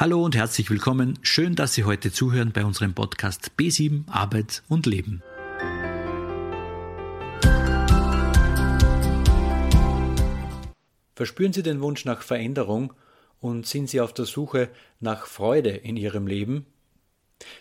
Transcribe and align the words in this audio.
Hallo 0.00 0.24
und 0.24 0.34
herzlich 0.34 0.70
willkommen. 0.70 1.18
Schön, 1.20 1.56
dass 1.56 1.74
Sie 1.74 1.84
heute 1.84 2.10
zuhören 2.10 2.52
bei 2.52 2.64
unserem 2.64 2.94
Podcast 2.94 3.50
B7 3.58 4.08
Arbeit 4.08 4.62
und 4.66 4.86
Leben. 4.86 5.22
Verspüren 11.14 11.52
Sie 11.52 11.62
den 11.62 11.82
Wunsch 11.82 12.06
nach 12.06 12.22
Veränderung 12.22 12.94
und 13.40 13.66
sind 13.66 13.90
Sie 13.90 14.00
auf 14.00 14.14
der 14.14 14.24
Suche 14.24 14.70
nach 15.00 15.26
Freude 15.26 15.68
in 15.68 15.98
Ihrem 15.98 16.26
Leben? 16.26 16.64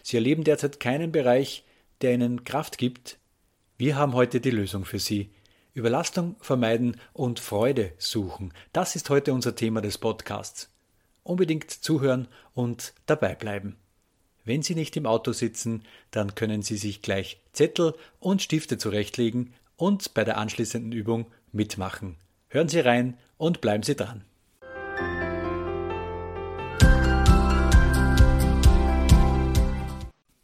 Sie 0.02 0.16
erleben 0.16 0.46
derzeit 0.46 0.80
keinen 0.80 1.12
Bereich, 1.12 1.66
der 2.00 2.14
Ihnen 2.14 2.46
Kraft 2.46 2.78
gibt. 2.78 3.20
Wir 3.78 3.98
haben 3.98 4.14
heute 4.14 4.40
die 4.40 4.52
Lösung 4.52 4.86
für 4.86 5.00
Sie. 5.00 5.30
Überlastung 5.74 6.38
vermeiden 6.40 6.96
und 7.12 7.42
Freude 7.42 7.92
suchen. 7.98 8.54
Das 8.72 8.96
ist 8.96 9.10
heute 9.10 9.34
unser 9.34 9.58
Thema 9.58 9.82
des 9.82 9.98
Podcasts 9.98 10.70
unbedingt 11.24 11.70
zuhören 11.70 12.28
und 12.54 12.94
dabei 13.06 13.36
bleiben. 13.36 13.76
Wenn 14.46 14.64
Sie 14.64 14.76
nicht 14.76 14.98
im 14.98 15.06
Auto 15.06 15.32
sitzen, 15.32 15.84
dann 16.12 16.36
können 16.36 16.62
Sie 16.62 16.78
sich 16.78 17.02
gleich 17.02 17.40
Zettel 17.54 17.94
und 18.20 18.42
Stifte 18.42 18.78
zurechtlegen 18.78 19.54
und 19.76 20.14
bei 20.14 20.24
der 20.24 20.38
anschließenden 20.38 20.92
Übung 20.92 21.28
mitmachen. 21.52 22.16
Hören 22.48 22.68
Sie 22.68 22.80
rein 22.80 23.18
und 23.38 23.62
bleiben 23.62 23.84
Sie 23.84 23.96
dran. 23.96 24.24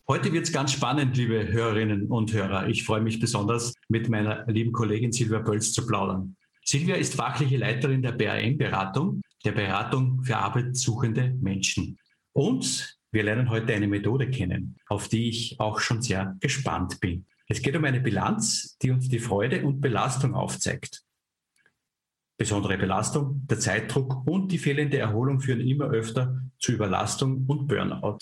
Heute 0.07 0.31
wird 0.31 0.45
es 0.45 0.53
ganz 0.53 0.71
spannend, 0.71 1.17
liebe 1.17 1.51
Hörerinnen 1.51 2.05
und 2.11 2.31
Hörer. 2.31 2.67
Ich 2.67 2.83
freue 2.83 3.01
mich 3.01 3.19
besonders, 3.19 3.73
mit 3.89 4.07
meiner 4.07 4.45
lieben 4.45 4.71
Kollegin 4.71 5.11
Silvia 5.11 5.39
Bölz 5.39 5.73
zu 5.73 5.83
plaudern. 5.87 6.35
Silvia 6.63 6.95
ist 6.95 7.15
fachliche 7.15 7.57
Leiterin 7.57 8.03
der 8.03 8.11
BAM-Beratung, 8.11 9.21
der 9.45 9.51
Beratung 9.51 10.23
für 10.23 10.37
arbeitssuchende 10.37 11.35
Menschen. 11.39 11.99
Und 12.33 12.97
wir 13.11 13.23
lernen 13.23 13.49
heute 13.49 13.73
eine 13.73 13.87
Methode 13.87 14.29
kennen, 14.29 14.75
auf 14.87 15.07
die 15.07 15.29
ich 15.29 15.59
auch 15.59 15.79
schon 15.79 16.01
sehr 16.01 16.35
gespannt 16.41 16.99
bin. 16.99 17.25
Es 17.47 17.61
geht 17.61 17.75
um 17.75 17.85
eine 17.85 18.01
Bilanz, 18.01 18.77
die 18.81 18.91
uns 18.91 19.07
die 19.07 19.19
Freude 19.19 19.63
und 19.63 19.79
Belastung 19.79 20.33
aufzeigt. 20.33 21.03
Besondere 22.37 22.77
Belastung, 22.77 23.45
der 23.47 23.59
Zeitdruck 23.59 24.27
und 24.27 24.51
die 24.51 24.57
fehlende 24.57 24.97
Erholung 24.97 25.39
führen 25.39 25.61
immer 25.61 25.85
öfter 25.85 26.41
zu 26.59 26.73
Überlastung 26.73 27.45
und 27.47 27.67
Burnout. 27.67 28.17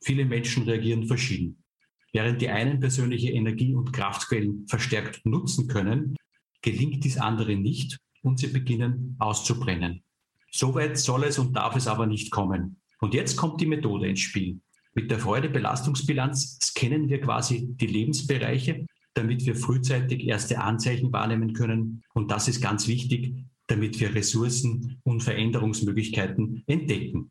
Viele 0.00 0.24
Menschen 0.24 0.64
reagieren 0.64 1.06
verschieden. 1.06 1.64
Während 2.12 2.40
die 2.42 2.50
einen 2.50 2.78
persönliche 2.78 3.32
Energie- 3.32 3.74
und 3.74 3.92
Kraftquellen 3.92 4.66
verstärkt 4.68 5.24
nutzen 5.24 5.66
können, 5.66 6.14
gelingt 6.60 7.04
dies 7.04 7.16
anderen 7.16 7.62
nicht 7.62 7.98
und 8.22 8.38
sie 8.38 8.48
beginnen 8.48 9.16
auszubrennen. 9.18 10.04
Soweit 10.52 10.98
soll 10.98 11.24
es 11.24 11.38
und 11.38 11.54
darf 11.54 11.76
es 11.76 11.86
aber 11.86 12.06
nicht 12.06 12.30
kommen. 12.30 12.80
Und 13.00 13.14
jetzt 13.14 13.36
kommt 13.36 13.60
die 13.60 13.66
Methode 13.66 14.08
ins 14.08 14.20
Spiel. 14.20 14.60
Mit 14.94 15.10
der 15.10 15.18
Freude-Belastungsbilanz 15.18 16.58
scannen 16.62 17.08
wir 17.08 17.20
quasi 17.20 17.68
die 17.72 17.86
Lebensbereiche, 17.86 18.86
damit 19.14 19.46
wir 19.46 19.56
frühzeitig 19.56 20.26
erste 20.26 20.60
Anzeichen 20.60 21.12
wahrnehmen 21.12 21.54
können. 21.54 22.02
Und 22.14 22.30
das 22.30 22.48
ist 22.48 22.60
ganz 22.60 22.86
wichtig, 22.86 23.34
damit 23.66 23.98
wir 24.00 24.14
Ressourcen 24.14 25.00
und 25.04 25.22
Veränderungsmöglichkeiten 25.22 26.62
entdecken. 26.66 27.30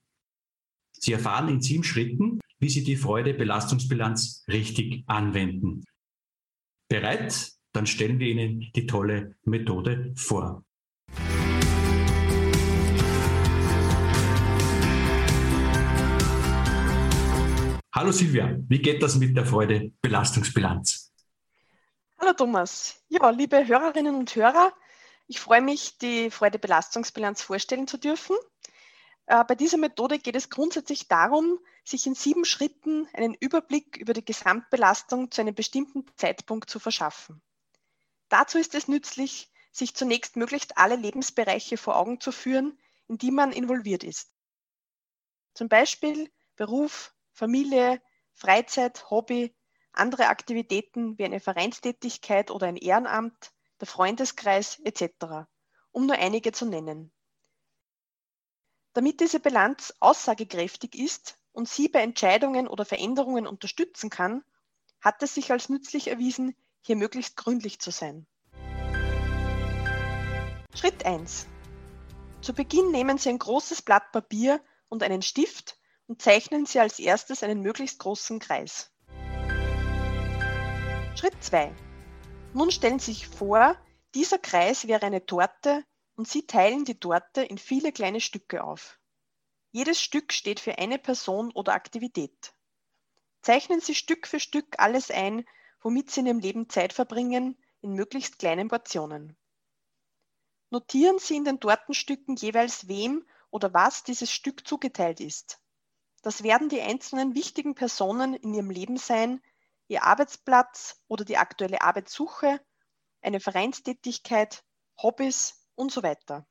Sie 0.94 1.14
erfahren 1.14 1.50
in 1.50 1.62
sieben 1.62 1.84
Schritten, 1.84 2.40
wie 2.60 2.70
Sie 2.70 2.84
die 2.84 2.96
Freude-Belastungsbilanz 2.96 4.46
richtig 4.48 5.04
anwenden. 5.08 5.84
Bereit? 6.90 7.52
dann 7.74 7.88
stellen 7.88 8.20
wir 8.20 8.28
Ihnen 8.28 8.72
die 8.76 8.86
tolle 8.86 9.36
Methode 9.44 10.14
vor. 10.16 10.64
Hallo 18.02 18.12
Silvia, 18.12 18.58
wie 18.68 18.82
geht 18.82 19.04
das 19.04 19.16
mit 19.18 19.38
der 19.38 19.46
Freude-Belastungsbilanz? 19.46 21.14
Hallo 22.18 22.34
Thomas. 22.34 23.00
Ja, 23.10 23.30
liebe 23.30 23.68
Hörerinnen 23.68 24.16
und 24.16 24.36
Hörer, 24.36 24.74
ich 25.28 25.40
freue 25.40 25.62
mich, 25.62 26.00
die 26.00 26.32
Freude-Belastungsbilanz 26.32 27.44
vorstellen 27.44 27.86
zu 27.86 28.00
dürfen. 28.00 28.36
Äh, 29.28 29.44
bei 29.44 29.54
dieser 29.54 29.78
Methode 29.78 30.18
geht 30.18 30.36
es 30.36 30.50
grundsätzlich 30.50 31.10
darum, 31.10 31.60
sich 31.84 32.08
in 32.08 32.16
sieben 32.16 32.44
Schritten 32.44 33.08
einen 33.14 33.36
Überblick 33.36 33.98
über 33.98 34.14
die 34.14 34.26
Gesamtbelastung 34.26 35.30
zu 35.30 35.42
einem 35.42 35.54
bestimmten 35.54 36.04
Zeitpunkt 36.16 36.72
zu 36.72 36.80
verschaffen. 36.80 37.40
Dazu 38.30 38.58
ist 38.58 38.74
es 38.74 38.88
nützlich, 38.88 39.52
sich 39.72 39.94
zunächst 39.94 40.38
möglichst 40.38 40.76
alle 40.76 40.96
Lebensbereiche 40.96 41.78
vor 41.78 41.98
Augen 41.98 42.20
zu 42.20 42.32
führen, 42.32 42.80
in 43.08 43.20
die 43.20 43.30
man 43.30 43.52
involviert 43.52 44.04
ist. 44.04 44.34
Zum 45.54 45.70
Beispiel 45.70 46.32
Beruf, 46.56 47.14
Familie, 47.32 48.02
Freizeit, 48.34 49.10
Hobby, 49.10 49.56
andere 49.94 50.28
Aktivitäten 50.28 51.18
wie 51.18 51.26
eine 51.26 51.40
Vereinstätigkeit 51.40 52.52
oder 52.52 52.68
ein 52.68 52.78
Ehrenamt, 52.78 53.52
der 53.80 53.88
Freundeskreis 53.88 54.80
etc., 54.80 55.48
um 55.92 56.06
nur 56.06 56.18
einige 56.18 56.52
zu 56.52 56.66
nennen. 56.66 57.12
Damit 58.94 59.20
diese 59.20 59.40
Bilanz 59.40 59.94
aussagekräftig 60.00 60.96
ist 60.96 61.38
und 61.54 61.68
Sie 61.68 61.88
bei 61.88 62.02
Entscheidungen 62.02 62.68
oder 62.68 62.86
Veränderungen 62.86 63.48
unterstützen 63.48 64.10
kann, 64.10 64.44
hat 65.00 65.24
es 65.24 65.34
sich 65.34 65.52
als 65.52 65.70
nützlich 65.70 66.08
erwiesen, 66.08 66.56
hier 66.82 66.96
möglichst 66.96 67.38
gründlich 67.38 67.80
zu 67.80 67.92
sein. 67.92 68.28
Schritt 70.74 71.06
1. 71.06 71.48
Zu 72.42 72.54
Beginn 72.54 72.92
nehmen 72.92 73.18
Sie 73.18 73.30
ein 73.30 73.40
großes 73.40 73.82
Blatt 73.82 74.12
Papier 74.12 74.64
und 74.90 75.04
einen 75.04 75.22
Stift 75.22 75.78
und 76.12 76.22
zeichnen 76.22 76.66
Sie 76.66 76.78
als 76.78 77.00
erstes 77.00 77.42
einen 77.42 77.62
möglichst 77.62 78.00
großen 78.00 78.40
Kreis. 78.40 78.92
Schritt 81.16 81.42
2. 81.42 81.74
Nun 82.54 82.70
stellen 82.70 83.00
Sie 83.00 83.14
sich 83.14 83.30
vor, 83.30 83.78
dieser 84.14 84.38
Kreis 84.38 84.90
wäre 84.90 85.06
eine 85.06 85.26
Torte 85.26 85.86
und 86.16 86.28
Sie 86.28 86.46
teilen 86.46 86.84
die 86.84 87.00
Torte 87.00 87.44
in 87.44 87.58
viele 87.58 87.94
kleine 87.94 88.20
Stücke 88.20 88.62
auf. 88.62 89.00
Jedes 89.72 90.02
Stück 90.02 90.34
steht 90.34 90.60
für 90.60 90.80
eine 90.80 91.00
Person 91.00 91.50
oder 91.54 91.72
Aktivität. 91.72 92.54
Zeichnen 93.42 93.80
Sie 93.80 93.96
Stück 93.96 94.28
für 94.28 94.42
Stück 94.42 94.80
alles 94.80 95.12
ein, 95.12 95.46
womit 95.80 96.12
Sie 96.12 96.20
in 96.20 96.26
Ihrem 96.26 96.40
Leben 96.40 96.68
Zeit 96.68 96.92
verbringen, 96.92 97.58
in 97.80 97.94
möglichst 97.94 98.38
kleinen 98.38 98.68
Portionen. 98.68 99.38
Notieren 100.72 101.20
Sie 101.20 101.38
in 101.38 101.46
den 101.46 101.62
Tortenstücken 101.62 102.36
jeweils 102.36 102.90
wem 102.90 103.26
oder 103.50 103.74
was 103.74 104.04
dieses 104.04 104.30
Stück 104.30 104.68
zugeteilt 104.68 105.22
ist. 105.22 105.62
Das 106.24 106.44
werden 106.44 106.70
die 106.70 106.82
einzelnen 106.82 107.34
wichtigen 107.34 107.74
Personen 107.74 108.36
in 108.36 108.54
Ihrem 108.54 108.70
Leben 108.70 108.98
sein, 108.98 109.42
Ihr 109.88 110.04
Arbeitsplatz 110.04 111.02
oder 111.08 111.26
die 111.26 111.38
aktuelle 111.38 111.82
Arbeitssuche, 111.82 112.62
eine 113.22 113.40
Vereinstätigkeit, 113.40 114.64
Hobbys 115.02 115.68
und 115.76 115.92
so 115.92 116.04
weiter. 116.04 116.46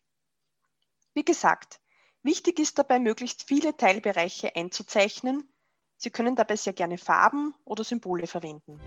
Wie 1.15 1.25
gesagt, 1.25 1.81
wichtig 2.23 2.59
ist 2.59 2.79
dabei, 2.79 2.99
möglichst 2.99 3.45
viele 3.45 3.77
Teilbereiche 3.77 4.55
einzuzeichnen. 4.57 5.53
Sie 5.97 6.11
können 6.11 6.35
dabei 6.35 6.57
sehr 6.57 6.73
gerne 6.73 6.99
Farben 6.99 7.55
oder 7.65 7.85
Symbole 7.85 8.27
verwenden. 8.27 8.81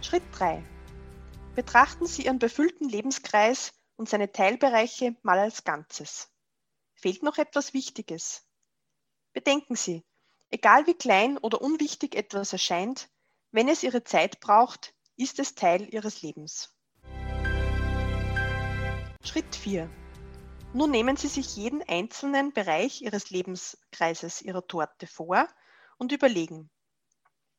Schritt 0.00 0.24
3. 0.32 0.64
Betrachten 1.54 2.06
Sie 2.06 2.24
Ihren 2.24 2.38
befüllten 2.38 2.88
Lebenskreis 2.88 3.72
und 3.96 4.08
seine 4.08 4.32
Teilbereiche 4.32 5.16
mal 5.22 5.38
als 5.38 5.64
Ganzes. 5.64 6.30
Fehlt 6.94 7.22
noch 7.22 7.38
etwas 7.38 7.74
Wichtiges? 7.74 8.46
Bedenken 9.34 9.74
Sie, 9.74 10.04
egal 10.50 10.86
wie 10.86 10.94
klein 10.94 11.38
oder 11.38 11.60
unwichtig 11.60 12.14
etwas 12.14 12.52
erscheint, 12.52 13.10
wenn 13.50 13.68
es 13.68 13.82
Ihre 13.82 14.04
Zeit 14.04 14.38
braucht, 14.38 14.94
ist 15.16 15.40
es 15.40 15.56
Teil 15.56 15.92
Ihres 15.92 16.22
Lebens. 16.22 16.72
Schritt 19.24 19.56
4. 19.56 19.90
Nun 20.72 20.92
nehmen 20.92 21.16
Sie 21.16 21.26
sich 21.26 21.56
jeden 21.56 21.82
einzelnen 21.82 22.52
Bereich 22.52 23.02
Ihres 23.02 23.30
Lebenskreises 23.30 24.40
Ihrer 24.40 24.68
Torte 24.68 25.08
vor 25.08 25.48
und 25.98 26.12
überlegen, 26.12 26.70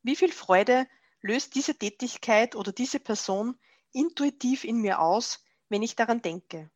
wie 0.02 0.16
viel 0.16 0.32
Freude 0.32 0.88
löst 1.20 1.56
diese 1.56 1.74
Tätigkeit 1.74 2.56
oder 2.56 2.72
diese 2.72 3.00
Person 3.00 3.58
intuitiv 3.92 4.64
in 4.64 4.80
mir 4.80 5.00
aus, 5.00 5.44
wenn 5.68 5.82
ich 5.82 5.94
daran 5.94 6.22
denke. 6.22 6.70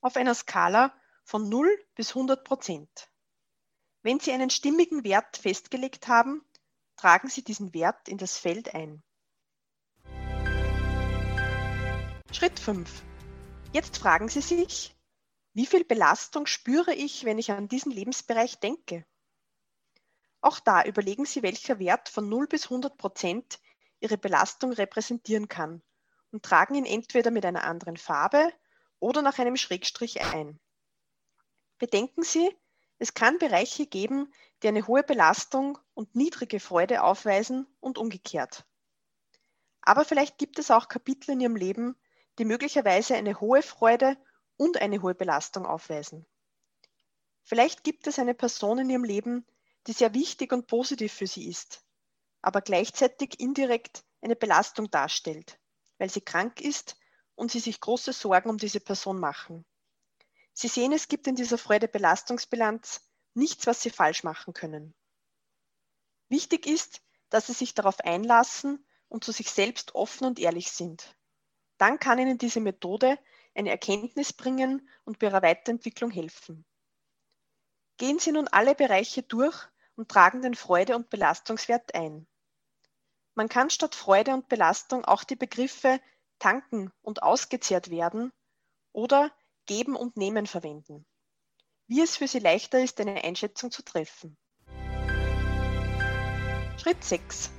Auf 0.00 0.16
einer 0.16 0.34
Skala 0.34 0.94
von 1.24 1.50
0 1.50 1.68
bis 1.94 2.10
100 2.10 2.42
Prozent. 2.42 3.10
Wenn 4.04 4.20
Sie 4.20 4.32
einen 4.32 4.50
stimmigen 4.50 5.02
Wert 5.02 5.38
festgelegt 5.38 6.08
haben, 6.08 6.44
tragen 6.94 7.30
Sie 7.30 7.42
diesen 7.42 7.72
Wert 7.72 8.06
in 8.06 8.18
das 8.18 8.36
Feld 8.36 8.74
ein. 8.74 9.02
Schritt 12.30 12.60
5. 12.60 13.02
Jetzt 13.72 13.96
fragen 13.96 14.28
Sie 14.28 14.42
sich, 14.42 14.94
wie 15.54 15.64
viel 15.64 15.84
Belastung 15.84 16.44
spüre 16.44 16.92
ich, 16.92 17.24
wenn 17.24 17.38
ich 17.38 17.50
an 17.50 17.66
diesen 17.66 17.92
Lebensbereich 17.92 18.60
denke? 18.60 19.06
Auch 20.42 20.60
da 20.60 20.84
überlegen 20.84 21.24
Sie, 21.24 21.42
welcher 21.42 21.78
Wert 21.78 22.10
von 22.10 22.28
0 22.28 22.46
bis 22.46 22.64
100 22.64 22.98
Prozent 22.98 23.58
Ihre 24.00 24.18
Belastung 24.18 24.74
repräsentieren 24.74 25.48
kann 25.48 25.82
und 26.30 26.44
tragen 26.44 26.74
ihn 26.74 26.84
entweder 26.84 27.30
mit 27.30 27.46
einer 27.46 27.64
anderen 27.64 27.96
Farbe 27.96 28.52
oder 28.98 29.22
nach 29.22 29.38
einem 29.38 29.56
Schrägstrich 29.56 30.20
ein. 30.20 30.60
Bedenken 31.78 32.22
Sie, 32.22 32.54
Es 33.04 33.12
kann 33.12 33.36
Bereiche 33.38 33.86
geben, 33.86 34.32
die 34.62 34.68
eine 34.68 34.86
hohe 34.86 35.02
Belastung 35.02 35.76
und 35.92 36.14
niedrige 36.14 36.58
Freude 36.58 37.02
aufweisen 37.02 37.66
und 37.80 37.98
umgekehrt. 37.98 38.64
Aber 39.82 40.06
vielleicht 40.06 40.38
gibt 40.38 40.58
es 40.58 40.70
auch 40.70 40.88
Kapitel 40.88 41.32
in 41.32 41.40
Ihrem 41.40 41.54
Leben, 41.54 41.96
die 42.38 42.46
möglicherweise 42.46 43.14
eine 43.14 43.42
hohe 43.42 43.60
Freude 43.60 44.16
und 44.56 44.80
eine 44.80 45.02
hohe 45.02 45.14
Belastung 45.14 45.66
aufweisen. 45.66 46.24
Vielleicht 47.42 47.84
gibt 47.84 48.06
es 48.06 48.18
eine 48.18 48.32
Person 48.32 48.78
in 48.78 48.88
Ihrem 48.88 49.04
Leben, 49.04 49.46
die 49.86 49.92
sehr 49.92 50.14
wichtig 50.14 50.50
und 50.54 50.66
positiv 50.66 51.12
für 51.12 51.26
Sie 51.26 51.46
ist, 51.46 51.84
aber 52.40 52.62
gleichzeitig 52.62 53.38
indirekt 53.38 54.02
eine 54.22 54.34
Belastung 54.34 54.90
darstellt, 54.90 55.58
weil 55.98 56.08
sie 56.08 56.22
krank 56.22 56.58
ist 56.58 56.96
und 57.34 57.50
Sie 57.50 57.60
sich 57.60 57.82
große 57.82 58.14
Sorgen 58.14 58.48
um 58.48 58.56
diese 58.56 58.80
Person 58.80 59.20
machen. 59.20 59.66
Sie 60.54 60.68
sehen, 60.68 60.92
es 60.92 61.08
gibt 61.08 61.26
in 61.26 61.34
dieser 61.34 61.58
Freude-Belastungsbilanz 61.58 63.02
nichts, 63.34 63.66
was 63.66 63.82
Sie 63.82 63.90
falsch 63.90 64.22
machen 64.22 64.54
können. 64.54 64.94
Wichtig 66.28 66.66
ist, 66.66 67.02
dass 67.28 67.48
Sie 67.48 67.52
sich 67.52 67.74
darauf 67.74 68.00
einlassen 68.00 68.86
und 69.08 69.24
zu 69.24 69.32
sich 69.32 69.50
selbst 69.50 69.94
offen 69.96 70.26
und 70.26 70.38
ehrlich 70.38 70.70
sind. 70.70 71.16
Dann 71.76 71.98
kann 71.98 72.20
Ihnen 72.20 72.38
diese 72.38 72.60
Methode 72.60 73.18
eine 73.54 73.70
Erkenntnis 73.70 74.32
bringen 74.32 74.88
und 75.04 75.18
bei 75.18 75.26
Ihrer 75.26 75.42
Weiterentwicklung 75.42 76.10
helfen. 76.10 76.64
Gehen 77.96 78.20
Sie 78.20 78.32
nun 78.32 78.48
alle 78.48 78.76
Bereiche 78.76 79.22
durch 79.22 79.56
und 79.96 80.08
tragen 80.08 80.40
den 80.40 80.54
Freude- 80.54 80.96
und 80.96 81.10
Belastungswert 81.10 81.94
ein. 81.94 82.26
Man 83.34 83.48
kann 83.48 83.70
statt 83.70 83.96
Freude 83.96 84.32
und 84.32 84.48
Belastung 84.48 85.04
auch 85.04 85.24
die 85.24 85.36
Begriffe 85.36 86.00
tanken 86.38 86.92
und 87.02 87.22
ausgezehrt 87.24 87.90
werden 87.90 88.32
oder 88.92 89.32
geben 89.66 89.96
und 89.96 90.16
nehmen 90.16 90.46
verwenden. 90.46 91.06
Wie 91.86 92.00
es 92.00 92.16
für 92.16 92.28
Sie 92.28 92.38
leichter 92.38 92.82
ist, 92.82 93.00
eine 93.00 93.22
Einschätzung 93.24 93.70
zu 93.70 93.82
treffen. 93.82 94.36
Schritt 96.78 97.02
6. 97.04 97.50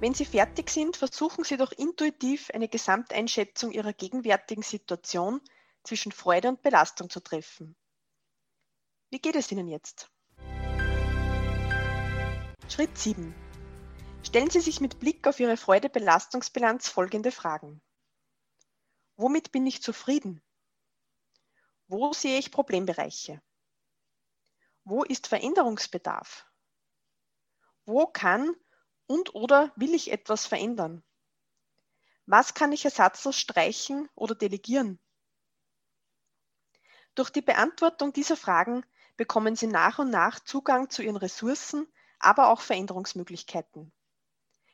Wenn 0.00 0.14
Sie 0.14 0.24
fertig 0.24 0.70
sind, 0.70 0.96
versuchen 0.96 1.44
Sie 1.44 1.56
doch 1.56 1.72
intuitiv 1.72 2.50
eine 2.52 2.68
Gesamteinschätzung 2.68 3.72
Ihrer 3.72 3.92
gegenwärtigen 3.92 4.62
Situation 4.62 5.40
zwischen 5.82 6.12
Freude 6.12 6.48
und 6.48 6.62
Belastung 6.62 7.10
zu 7.10 7.20
treffen. 7.20 7.76
Wie 9.10 9.18
geht 9.18 9.36
es 9.36 9.50
Ihnen 9.52 9.68
jetzt? 9.68 10.10
Schritt 12.68 12.96
7. 12.98 13.34
Stellen 14.22 14.50
Sie 14.50 14.60
sich 14.60 14.80
mit 14.80 14.98
Blick 14.98 15.26
auf 15.26 15.38
Ihre 15.38 15.56
Freude-Belastungsbilanz 15.56 16.88
folgende 16.88 17.30
Fragen. 17.30 17.80
Womit 19.16 19.52
bin 19.52 19.66
ich 19.66 19.82
zufrieden? 19.82 20.42
Wo 21.86 22.12
sehe 22.12 22.38
ich 22.38 22.50
Problembereiche? 22.50 23.42
Wo 24.84 25.02
ist 25.02 25.26
Veränderungsbedarf? 25.26 26.46
Wo 27.84 28.06
kann 28.06 28.56
und 29.06 29.34
oder 29.34 29.72
will 29.76 29.94
ich 29.94 30.10
etwas 30.10 30.46
verändern? 30.46 31.02
Was 32.26 32.54
kann 32.54 32.72
ich 32.72 32.86
ersatzlos 32.86 33.38
streichen 33.38 34.08
oder 34.14 34.34
delegieren? 34.34 34.98
Durch 37.14 37.30
die 37.30 37.42
Beantwortung 37.42 38.14
dieser 38.14 38.36
Fragen 38.36 38.84
bekommen 39.16 39.54
Sie 39.54 39.66
nach 39.66 39.98
und 39.98 40.10
nach 40.10 40.40
Zugang 40.40 40.88
zu 40.88 41.02
Ihren 41.02 41.16
Ressourcen, 41.16 41.86
aber 42.18 42.48
auch 42.48 42.62
Veränderungsmöglichkeiten. 42.62 43.92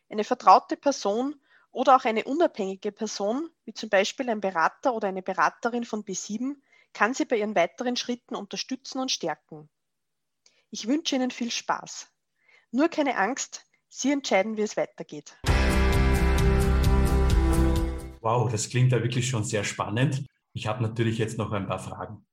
Eine 0.08 0.24
vertraute 0.24 0.76
Person 0.76 1.40
oder 1.72 1.96
auch 1.96 2.04
eine 2.04 2.24
unabhängige 2.24 2.92
Person, 2.92 3.50
wie 3.64 3.74
zum 3.74 3.90
Beispiel 3.90 4.30
ein 4.30 4.40
Berater 4.40 4.94
oder 4.94 5.08
eine 5.08 5.22
Beraterin 5.22 5.84
von 5.84 6.04
B7, 6.04 6.56
kann 6.92 7.14
Sie 7.14 7.24
bei 7.24 7.36
Ihren 7.36 7.54
weiteren 7.54 7.96
Schritten 7.96 8.34
unterstützen 8.34 9.00
und 9.00 9.10
stärken. 9.10 9.68
Ich 10.70 10.86
wünsche 10.86 11.16
Ihnen 11.16 11.30
viel 11.30 11.50
Spaß. 11.50 12.08
Nur 12.70 12.88
keine 12.88 13.16
Angst, 13.16 13.66
Sie 13.88 14.12
entscheiden, 14.12 14.56
wie 14.56 14.62
es 14.62 14.76
weitergeht. 14.76 15.36
Wow, 18.20 18.50
das 18.50 18.68
klingt 18.68 18.92
ja 18.92 19.02
wirklich 19.02 19.28
schon 19.28 19.44
sehr 19.44 19.64
spannend. 19.64 20.24
Ich 20.52 20.66
habe 20.66 20.82
natürlich 20.82 21.18
jetzt 21.18 21.38
noch 21.38 21.52
ein 21.52 21.66
paar 21.66 21.78
Fragen. 21.78 22.24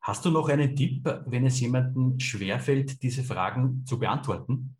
Hast 0.00 0.24
du 0.24 0.30
noch 0.30 0.48
einen 0.48 0.76
Tipp, 0.76 1.04
wenn 1.26 1.44
es 1.44 1.60
jemandem 1.60 2.18
schwerfällt, 2.20 3.02
diese 3.02 3.24
Fragen 3.24 3.84
zu 3.84 3.98
beantworten? 3.98 4.76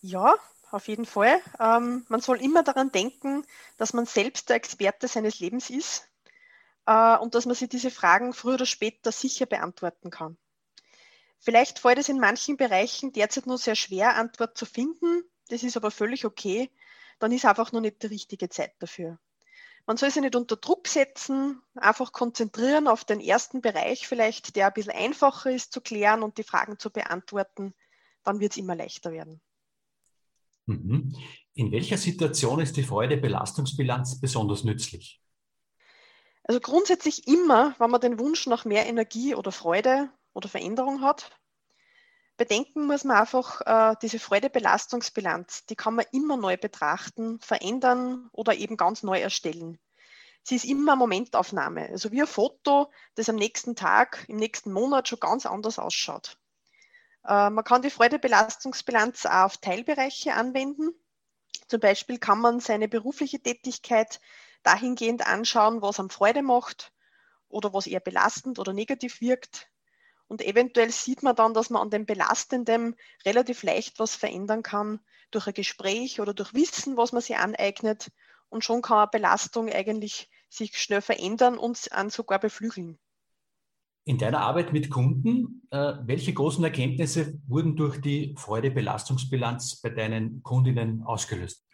Ja, 0.00 0.34
auf 0.70 0.88
jeden 0.88 1.04
Fall. 1.04 1.40
Ähm, 1.60 2.04
man 2.08 2.20
soll 2.20 2.40
immer 2.40 2.64
daran 2.64 2.90
denken, 2.90 3.44
dass 3.76 3.92
man 3.92 4.06
selbst 4.06 4.48
der 4.48 4.56
Experte 4.56 5.06
seines 5.06 5.38
Lebens 5.38 5.70
ist 5.70 6.08
äh, 6.86 7.16
und 7.16 7.34
dass 7.34 7.46
man 7.46 7.54
sich 7.54 7.68
diese 7.68 7.90
Fragen 7.90 8.32
früher 8.32 8.54
oder 8.54 8.66
später 8.66 9.12
sicher 9.12 9.46
beantworten 9.46 10.10
kann. 10.10 10.36
Vielleicht 11.38 11.80
fällt 11.80 11.98
es 11.98 12.08
in 12.08 12.20
manchen 12.20 12.56
Bereichen 12.56 13.12
derzeit 13.12 13.46
nur 13.46 13.58
sehr 13.58 13.74
schwer, 13.74 14.16
Antwort 14.16 14.56
zu 14.56 14.64
finden. 14.64 15.24
Das 15.48 15.62
ist 15.62 15.76
aber 15.76 15.90
völlig 15.90 16.24
okay. 16.24 16.70
Dann 17.18 17.32
ist 17.32 17.44
einfach 17.44 17.72
noch 17.72 17.80
nicht 17.80 18.02
die 18.02 18.06
richtige 18.06 18.48
Zeit 18.48 18.74
dafür. 18.78 19.18
Man 19.86 19.96
soll 19.96 20.10
sich 20.10 20.22
nicht 20.22 20.36
unter 20.36 20.56
Druck 20.56 20.86
setzen, 20.86 21.60
einfach 21.74 22.12
konzentrieren 22.12 22.86
auf 22.86 23.04
den 23.04 23.20
ersten 23.20 23.60
Bereich 23.60 24.06
vielleicht, 24.06 24.54
der 24.54 24.68
ein 24.68 24.72
bisschen 24.72 24.92
einfacher 24.92 25.50
ist 25.50 25.72
zu 25.72 25.80
klären 25.80 26.22
und 26.22 26.38
die 26.38 26.44
Fragen 26.44 26.78
zu 26.78 26.90
beantworten. 26.90 27.74
Dann 28.22 28.38
wird 28.38 28.52
es 28.52 28.58
immer 28.58 28.76
leichter 28.76 29.10
werden. 29.10 29.40
Mhm. 30.66 31.16
In 31.54 31.72
welcher 31.72 31.98
Situation 31.98 32.60
ist 32.60 32.76
die 32.76 32.84
Freude-Belastungsbilanz 32.84 34.20
besonders 34.20 34.62
nützlich? 34.62 35.21
Also 36.44 36.60
grundsätzlich 36.60 37.28
immer, 37.28 37.74
wenn 37.78 37.90
man 37.90 38.00
den 38.00 38.18
Wunsch 38.18 38.46
nach 38.46 38.64
mehr 38.64 38.86
Energie 38.86 39.34
oder 39.34 39.52
Freude 39.52 40.10
oder 40.32 40.48
Veränderung 40.48 41.02
hat. 41.02 41.30
Bedenken 42.36 42.86
muss 42.86 43.04
man 43.04 43.18
einfach 43.18 43.60
äh, 43.60 43.94
diese 44.02 44.18
Freude-Belastungsbilanz, 44.18 45.66
die 45.66 45.76
kann 45.76 45.94
man 45.94 46.06
immer 46.12 46.36
neu 46.36 46.56
betrachten, 46.56 47.38
verändern 47.40 48.28
oder 48.32 48.54
eben 48.54 48.76
ganz 48.76 49.02
neu 49.02 49.20
erstellen. 49.20 49.78
Sie 50.42 50.56
ist 50.56 50.64
immer 50.64 50.92
eine 50.92 50.98
Momentaufnahme, 50.98 51.88
also 51.90 52.10
wie 52.10 52.22
ein 52.22 52.26
Foto, 52.26 52.90
das 53.14 53.28
am 53.28 53.36
nächsten 53.36 53.76
Tag, 53.76 54.24
im 54.28 54.36
nächsten 54.36 54.72
Monat 54.72 55.06
schon 55.06 55.20
ganz 55.20 55.46
anders 55.46 55.78
ausschaut. 55.78 56.36
Äh, 57.24 57.50
man 57.50 57.64
kann 57.64 57.82
die 57.82 57.90
Freude-Belastungsbilanz 57.90 59.26
auch 59.26 59.44
auf 59.44 59.58
Teilbereiche 59.58 60.34
anwenden. 60.34 60.94
Zum 61.68 61.78
Beispiel 61.80 62.18
kann 62.18 62.40
man 62.40 62.58
seine 62.58 62.88
berufliche 62.88 63.40
Tätigkeit 63.40 64.20
dahingehend 64.62 65.26
anschauen, 65.26 65.82
was 65.82 66.00
am 66.00 66.10
Freude 66.10 66.42
macht 66.42 66.92
oder 67.48 67.72
was 67.72 67.86
eher 67.86 68.00
belastend 68.00 68.58
oder 68.58 68.72
negativ 68.72 69.20
wirkt. 69.20 69.68
Und 70.26 70.40
eventuell 70.40 70.90
sieht 70.90 71.22
man 71.22 71.36
dann, 71.36 71.52
dass 71.52 71.68
man 71.68 71.82
an 71.82 71.90
dem 71.90 72.06
Belastenden 72.06 72.96
relativ 73.26 73.62
leicht 73.62 73.98
was 73.98 74.16
verändern 74.16 74.62
kann 74.62 75.00
durch 75.30 75.46
ein 75.46 75.54
Gespräch 75.54 76.20
oder 76.20 76.32
durch 76.32 76.54
Wissen, 76.54 76.96
was 76.96 77.12
man 77.12 77.22
sich 77.22 77.36
aneignet. 77.36 78.10
Und 78.48 78.64
schon 78.64 78.82
kann 78.82 78.98
eine 78.98 79.08
Belastung 79.08 79.68
eigentlich 79.68 80.30
sich 80.48 80.76
schnell 80.78 81.00
verändern 81.00 81.58
und 81.58 81.92
an 81.92 82.10
sogar 82.10 82.38
beflügeln. 82.38 82.98
In 84.04 84.18
deiner 84.18 84.40
Arbeit 84.40 84.72
mit 84.72 84.90
Kunden, 84.90 85.62
äh, 85.70 85.94
welche 86.02 86.34
großen 86.34 86.64
Erkenntnisse 86.64 87.38
wurden 87.46 87.76
durch 87.76 88.00
die 88.00 88.34
Freude-Belastungsbilanz 88.36 89.80
bei 89.80 89.90
deinen 89.90 90.42
Kundinnen 90.42 91.02
ausgelöst? 91.02 91.64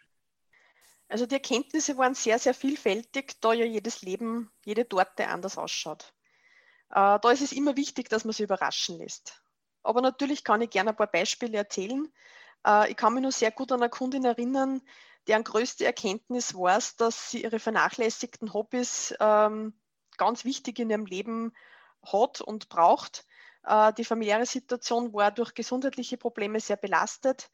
Also 1.09 1.25
die 1.25 1.35
Erkenntnisse 1.35 1.97
waren 1.97 2.13
sehr, 2.13 2.37
sehr 2.37 2.53
vielfältig, 2.53 3.41
da 3.41 3.51
ja 3.51 3.65
jedes 3.65 4.03
Leben, 4.03 4.51
jede 4.63 4.87
Torte 4.87 5.27
anders 5.27 5.57
ausschaut. 5.57 6.13
Äh, 6.91 7.19
da 7.19 7.31
ist 7.31 7.41
es 7.41 7.51
immer 7.51 7.75
wichtig, 7.75 8.09
dass 8.09 8.25
man 8.25 8.33
sich 8.33 8.43
überraschen 8.43 8.99
lässt. 8.99 9.41
Aber 9.81 10.01
natürlich 10.01 10.43
kann 10.43 10.61
ich 10.61 10.69
gerne 10.69 10.91
ein 10.91 10.95
paar 10.95 11.07
Beispiele 11.07 11.57
erzählen. 11.57 12.07
Äh, 12.65 12.91
ich 12.91 12.95
kann 12.95 13.13
mich 13.15 13.23
nur 13.23 13.31
sehr 13.31 13.49
gut 13.49 13.71
an 13.71 13.81
eine 13.81 13.89
Kundin 13.89 14.23
erinnern, 14.23 14.81
deren 15.27 15.43
größte 15.43 15.83
Erkenntnis 15.83 16.53
war 16.53 16.77
es, 16.77 16.95
dass 16.95 17.31
sie 17.31 17.43
ihre 17.43 17.59
vernachlässigten 17.59 18.53
Hobbys 18.53 19.15
ähm, 19.19 19.73
ganz 20.17 20.45
wichtig 20.45 20.77
in 20.77 20.91
ihrem 20.91 21.05
Leben 21.07 21.53
hat 22.03 22.39
und 22.41 22.69
braucht. 22.69 23.25
Äh, 23.63 23.93
die 23.93 24.05
familiäre 24.05 24.45
Situation 24.45 25.11
war 25.13 25.31
durch 25.31 25.55
gesundheitliche 25.55 26.17
Probleme 26.17 26.59
sehr 26.59 26.77
belastet 26.77 27.49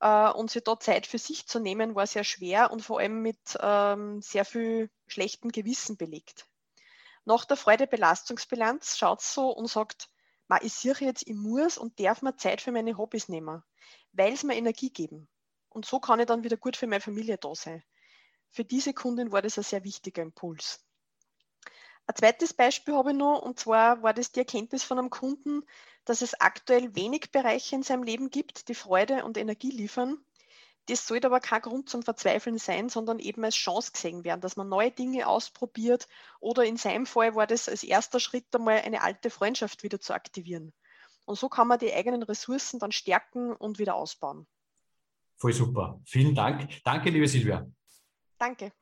äh, 0.00 0.30
und 0.30 0.50
sich 0.50 0.64
da 0.64 0.78
Zeit 0.78 1.06
für 1.06 1.18
sich 1.18 1.46
zu 1.46 1.58
nehmen, 1.58 1.94
war 1.94 2.06
sehr 2.06 2.24
schwer 2.24 2.70
und 2.70 2.82
vor 2.82 3.00
allem 3.00 3.22
mit 3.22 3.38
ähm, 3.60 4.20
sehr 4.22 4.44
viel 4.44 4.90
schlechtem 5.06 5.50
Gewissen 5.52 5.96
belegt. 5.96 6.46
Nach 7.24 7.44
der 7.44 7.56
Freude-Belastungsbilanz 7.56 8.96
schaut 8.96 9.20
so 9.20 9.50
und 9.50 9.68
sagt, 9.68 10.08
Ma, 10.48 10.58
ich 10.62 10.74
sehe 10.74 10.94
jetzt, 11.00 11.26
ich 11.26 11.34
muss 11.34 11.76
und 11.76 11.98
darf 11.98 12.22
mir 12.22 12.36
Zeit 12.36 12.60
für 12.60 12.70
meine 12.70 12.96
Hobbys 12.96 13.28
nehmen, 13.28 13.64
weil 14.12 14.32
es 14.32 14.44
mir 14.44 14.54
Energie 14.54 14.90
geben. 14.90 15.28
Und 15.68 15.86
so 15.86 15.98
kann 15.98 16.20
ich 16.20 16.26
dann 16.26 16.44
wieder 16.44 16.56
gut 16.56 16.76
für 16.76 16.86
meine 16.86 17.00
Familie 17.00 17.36
da 17.36 17.54
sein. 17.54 17.82
Für 18.50 18.64
diese 18.64 18.94
Kundin 18.94 19.32
war 19.32 19.42
das 19.42 19.58
ein 19.58 19.64
sehr 19.64 19.82
wichtiger 19.82 20.22
Impuls. 20.22 20.86
Ein 22.06 22.14
zweites 22.14 22.54
Beispiel 22.54 22.94
habe 22.94 23.10
ich 23.10 23.16
noch, 23.16 23.42
und 23.42 23.58
zwar 23.58 24.02
war 24.02 24.14
das 24.14 24.30
die 24.30 24.40
Erkenntnis 24.40 24.84
von 24.84 24.98
einem 24.98 25.10
Kunden, 25.10 25.64
dass 26.06 26.22
es 26.22 26.40
aktuell 26.40 26.94
wenig 26.94 27.30
Bereiche 27.32 27.76
in 27.76 27.82
seinem 27.82 28.04
Leben 28.04 28.30
gibt, 28.30 28.68
die 28.68 28.74
Freude 28.74 29.24
und 29.24 29.36
Energie 29.36 29.70
liefern, 29.70 30.18
Das 30.88 31.04
sollte 31.04 31.26
aber 31.26 31.40
kein 31.40 31.62
Grund 31.62 31.90
zum 31.90 32.04
Verzweifeln 32.04 32.58
sein, 32.58 32.88
sondern 32.88 33.18
eben 33.18 33.44
als 33.44 33.56
Chance 33.56 33.90
gesehen 33.92 34.22
werden, 34.22 34.40
dass 34.40 34.56
man 34.56 34.68
neue 34.68 34.92
Dinge 34.92 35.26
ausprobiert 35.26 36.06
oder 36.38 36.64
in 36.64 36.76
seinem 36.76 37.06
Fall 37.06 37.34
war 37.34 37.48
das 37.48 37.68
als 37.68 37.82
erster 37.82 38.20
Schritt 38.20 38.46
einmal 38.54 38.80
eine 38.82 39.02
alte 39.02 39.30
Freundschaft 39.30 39.82
wieder 39.82 39.98
zu 40.00 40.14
aktivieren. 40.14 40.72
Und 41.24 41.36
so 41.36 41.48
kann 41.48 41.66
man 41.66 41.80
die 41.80 41.92
eigenen 41.92 42.22
Ressourcen 42.22 42.78
dann 42.78 42.92
stärken 42.92 43.52
und 43.52 43.80
wieder 43.80 43.96
ausbauen. 43.96 44.46
Voll 45.38 45.52
super. 45.52 46.00
Vielen 46.04 46.36
Dank. 46.36 46.68
Danke, 46.84 47.10
liebe 47.10 47.26
Silvia. 47.26 47.66
Danke. 48.38 48.72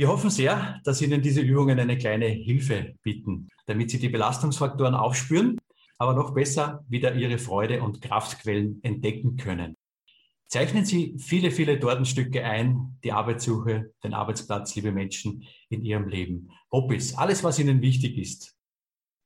Wir 0.00 0.06
hoffen 0.06 0.30
sehr, 0.30 0.80
dass 0.84 1.02
Ihnen 1.02 1.22
diese 1.22 1.40
Übungen 1.40 1.80
eine 1.80 1.98
kleine 1.98 2.26
Hilfe 2.26 2.94
bieten, 3.02 3.48
damit 3.66 3.90
Sie 3.90 3.98
die 3.98 4.08
Belastungsfaktoren 4.08 4.94
aufspüren, 4.94 5.58
aber 5.98 6.14
noch 6.14 6.34
besser 6.34 6.84
wieder 6.88 7.16
Ihre 7.16 7.38
Freude 7.38 7.82
und 7.82 8.00
Kraftquellen 8.00 8.78
entdecken 8.84 9.36
können. 9.36 9.74
Zeichnen 10.46 10.84
Sie 10.84 11.18
viele, 11.18 11.50
viele 11.50 11.80
Tortenstücke 11.80 12.44
ein, 12.44 12.96
die 13.02 13.10
Arbeitssuche, 13.10 13.92
den 14.04 14.14
Arbeitsplatz, 14.14 14.76
liebe 14.76 14.92
Menschen, 14.92 15.42
in 15.68 15.82
Ihrem 15.82 16.06
Leben. 16.06 16.52
Hobbys, 16.70 17.16
alles, 17.16 17.42
was 17.42 17.58
Ihnen 17.58 17.82
wichtig 17.82 18.16
ist. 18.18 18.56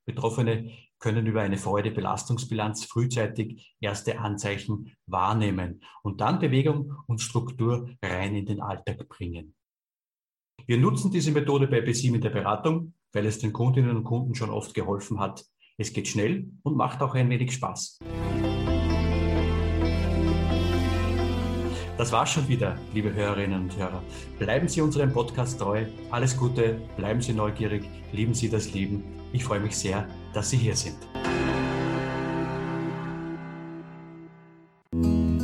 Betroffene 0.06 0.72
können 0.98 1.26
über 1.26 1.42
eine 1.42 1.58
Freude-Belastungsbilanz 1.58 2.86
frühzeitig 2.86 3.76
erste 3.78 4.20
Anzeichen 4.20 4.96
wahrnehmen 5.04 5.82
und 6.02 6.22
dann 6.22 6.38
Bewegung 6.38 6.94
und 7.06 7.20
Struktur 7.20 7.90
rein 8.02 8.34
in 8.34 8.46
den 8.46 8.62
Alltag 8.62 9.06
bringen. 9.10 9.54
Wir 10.66 10.78
nutzen 10.78 11.10
diese 11.10 11.32
Methode 11.32 11.66
bei 11.66 11.80
BSIM 11.80 12.14
in 12.14 12.20
der 12.20 12.30
Beratung, 12.30 12.94
weil 13.12 13.26
es 13.26 13.38
den 13.38 13.52
Kundinnen 13.52 13.96
und 13.96 14.04
Kunden 14.04 14.34
schon 14.34 14.50
oft 14.50 14.74
geholfen 14.74 15.18
hat. 15.18 15.44
Es 15.76 15.92
geht 15.92 16.06
schnell 16.06 16.50
und 16.62 16.76
macht 16.76 17.02
auch 17.02 17.14
ein 17.14 17.28
wenig 17.30 17.52
Spaß. 17.52 17.98
Das 21.98 22.10
war's 22.10 22.30
schon 22.30 22.48
wieder, 22.48 22.78
liebe 22.94 23.12
Hörerinnen 23.12 23.62
und 23.62 23.76
Hörer. 23.76 24.02
Bleiben 24.38 24.68
Sie 24.68 24.80
unserem 24.80 25.12
Podcast 25.12 25.58
treu. 25.58 25.84
Alles 26.10 26.36
Gute, 26.36 26.80
bleiben 26.96 27.20
Sie 27.20 27.32
neugierig, 27.32 27.84
lieben 28.12 28.34
Sie 28.34 28.48
das 28.48 28.72
Leben. 28.72 29.02
Ich 29.32 29.44
freue 29.44 29.60
mich 29.60 29.76
sehr, 29.76 30.08
dass 30.32 30.50
Sie 30.50 30.56
hier 30.56 30.76
sind. 30.76 30.96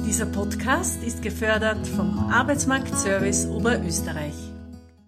Dieser 0.06 0.26
Podcast 0.26 1.02
ist 1.04 1.22
gefördert 1.22 1.86
vom 1.86 2.18
Arbeitsmarktservice 2.30 3.46
Oberösterreich. 3.46 4.47